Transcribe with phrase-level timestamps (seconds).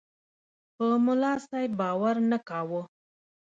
[0.75, 2.81] په ملاصاحب باور نه کاوه.